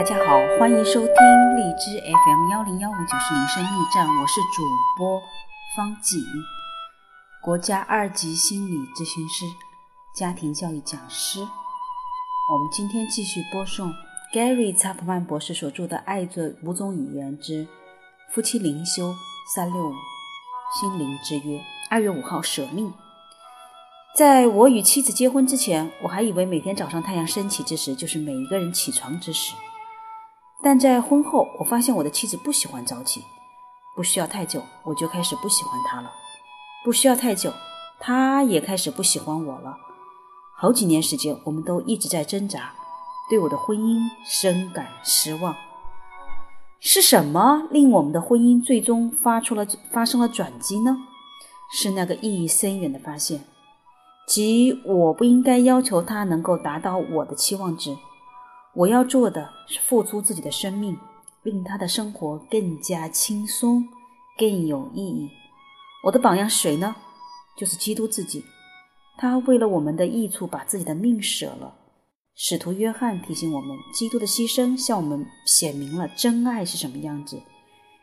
[0.00, 1.14] 大家好，欢迎收听
[1.56, 4.62] 荔枝 FM 幺零幺五九四铃声驿站，我是主
[4.96, 5.20] 播
[5.76, 6.18] 方锦，
[7.42, 9.44] 国家二级心理咨询师、
[10.14, 11.40] 家庭教育讲师。
[12.50, 13.92] 我们今天继续播送
[14.32, 17.68] Gary 查普曼博士所著的《爱这五种语言之
[18.32, 19.14] 夫妻灵修
[19.54, 19.92] 三六五
[20.80, 21.58] 心灵之约》。
[21.90, 22.90] 二月五号舍命。
[24.16, 29.54] 在我与妻子结婚之前，我还以为每天早上太阳升起之时就是每一个人起床之时。
[30.62, 33.24] 但在婚后，我发现我的妻子不喜欢早起，
[33.96, 36.10] 不需要太久，我就开始不喜欢她了；
[36.84, 37.50] 不需要太久，
[37.98, 39.76] 她也开始不喜欢我了。
[40.54, 42.74] 好几年时间，我们都一直在挣扎，
[43.30, 45.56] 对我的婚姻深感失望。
[46.78, 50.98] 是什么令我们的婚姻最终发出了发生了转机呢？
[51.72, 53.44] 是那个意义深远的发现，
[54.26, 57.96] 即我不应该要求他能够达到我的期望值。
[58.74, 60.96] 我要做的是付出自己的生命，
[61.42, 63.84] 令他的生活更加轻松、
[64.38, 65.28] 更有意义。
[66.04, 66.94] 我的榜样谁呢？
[67.58, 68.44] 就是基督自己。
[69.18, 71.74] 他为了我们的益处，把自己的命舍了。
[72.36, 77.42] 使徒约翰提醒我们，基督的牺牲向我们显明了真爱是什么样子。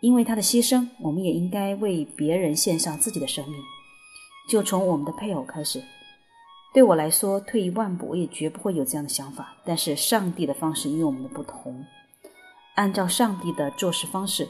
[0.00, 3.58] 因为他的牺牲，我们也应该为别人献上自己的生命。
[4.50, 5.82] 就从我们的配偶开始。
[6.72, 9.54] 对我来说，退一万步，我也绝不会有这样的想法。
[9.64, 11.84] 但是，上帝的方式与我们的不同。
[12.74, 14.46] 按照上帝的做事方式，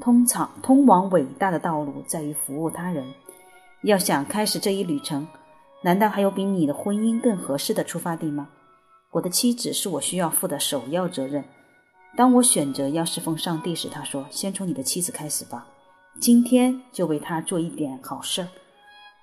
[0.00, 3.06] 通常通往伟大的道路在于服务他人。
[3.82, 5.28] 要想开始这一旅程，
[5.82, 8.48] 难道还有比你的婚姻更合适的出发地吗？
[9.10, 11.44] 我的妻子是我需要负的首要责任。
[12.16, 15.66] 当我选择要侍奉上帝时，他说：“先从你的妻子开始吧，
[16.18, 18.46] 今天就为她做一点好事。”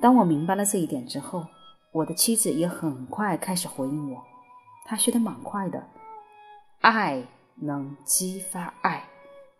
[0.00, 1.44] 当我明白了这一点之后，
[1.92, 4.24] 我的妻子也很快开始回应我，
[4.86, 5.86] 她学得蛮快的。
[6.80, 7.22] 爱
[7.56, 9.06] 能激发爱，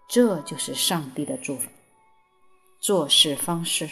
[0.09, 1.69] 这就是上帝的做法、
[2.81, 3.88] 做事方式。